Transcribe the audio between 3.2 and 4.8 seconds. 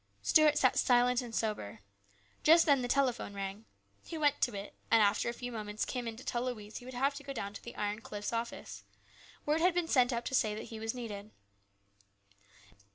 rang. He went to it,